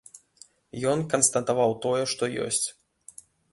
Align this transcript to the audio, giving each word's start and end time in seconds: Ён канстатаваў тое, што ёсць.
Ён 0.93 1.03
канстатаваў 1.11 1.71
тое, 1.85 2.01
што 2.17 2.23
ёсць. 2.49 2.65